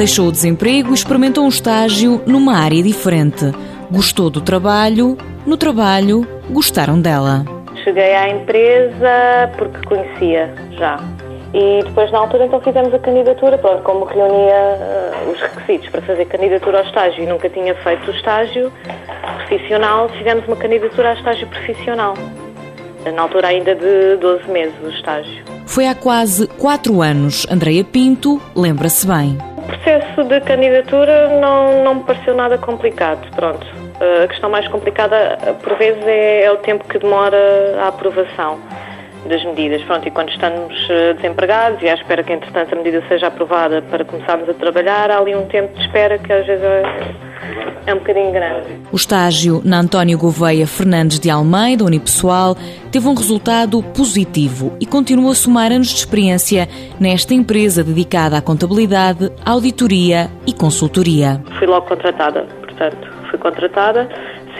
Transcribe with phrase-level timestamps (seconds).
[0.00, 3.52] Deixou o desemprego e experimentou um estágio numa área diferente.
[3.90, 5.14] Gostou do trabalho,
[5.44, 7.44] no trabalho, gostaram dela.
[7.84, 10.98] Cheguei à empresa porque conhecia já.
[11.52, 16.00] E depois, na altura, então fizemos a candidatura, pronto, como reunia uh, os requisitos para
[16.00, 18.72] fazer candidatura ao estágio e nunca tinha feito o estágio
[19.36, 22.14] profissional, fizemos uma candidatura ao estágio profissional.
[23.04, 25.44] Na altura ainda de 12 meses o estágio.
[25.66, 27.46] Foi há quase 4 anos.
[27.50, 29.49] Andreia Pinto lembra-se bem.
[29.60, 33.66] O processo de candidatura não, não me pareceu nada complicado, pronto.
[34.24, 37.36] A questão mais complicada, por vezes, é, é o tempo que demora
[37.78, 38.58] a aprovação
[39.26, 39.82] das medidas.
[39.82, 43.82] Pronto, e quando estamos eh, desempregados e à espera que, entretanto, a medida seja aprovada
[43.82, 46.82] para começarmos a trabalhar, há ali um tempo de espera que às vezes é,
[47.86, 48.66] é um bocadinho grande.
[48.92, 52.56] O estágio na António Gouveia Fernandes de Almeida, unipessoal,
[52.90, 56.68] teve um resultado positivo e continua a somar anos de experiência
[56.98, 61.42] nesta empresa dedicada à contabilidade, auditoria e consultoria.
[61.58, 64.08] Fui logo contratada, portanto, fui contratada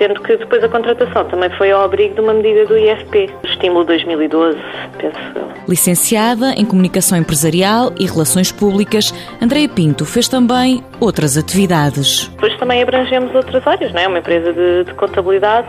[0.01, 3.85] sendo que depois a contratação também foi ao abrigo de uma medida do IFP, estímulo
[3.85, 4.59] 2012,
[4.97, 5.51] penso eu.
[5.69, 12.29] Licenciada em Comunicação Empresarial e Relações Públicas, Andréa Pinto fez também outras atividades.
[12.29, 14.09] Depois também abrangemos outras áreas, não é?
[14.09, 15.69] Uma empresa de, de contabilidade,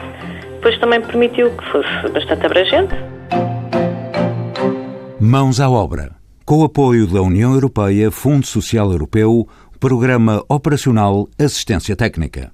[0.54, 2.96] depois também permitiu que fosse bastante abrangente.
[5.20, 6.12] Mãos à obra.
[6.46, 9.46] Com o apoio da União Europeia, Fundo Social Europeu,
[9.78, 12.52] Programa Operacional Assistência Técnica.